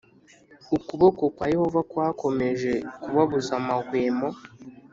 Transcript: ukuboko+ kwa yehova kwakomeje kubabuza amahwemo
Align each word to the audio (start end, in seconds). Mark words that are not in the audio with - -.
ukuboko+ 0.75 1.21
kwa 1.35 1.45
yehova 1.53 1.81
kwakomeje 1.91 2.73
kubabuza 3.01 3.51
amahwemo 3.59 4.27